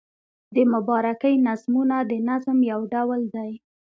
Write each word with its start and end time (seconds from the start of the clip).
د 0.55 0.57
مبارکۍ 0.73 1.35
نظمونه 1.47 1.97
د 2.11 2.13
نظم 2.29 2.57
یو 2.71 2.79
ډول 2.93 3.21
دﺉ. 3.35 3.53